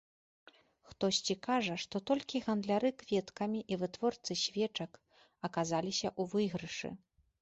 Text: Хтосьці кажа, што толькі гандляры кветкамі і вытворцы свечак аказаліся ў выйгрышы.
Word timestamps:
Хтосьці 0.91 1.35
кажа, 1.47 1.75
што 1.83 2.01
толькі 2.11 2.41
гандляры 2.47 2.89
кветкамі 3.01 3.61
і 3.75 3.79
вытворцы 3.83 4.31
свечак 4.45 4.91
аказаліся 5.49 6.07
ў 6.19 6.33
выйгрышы. 6.33 6.89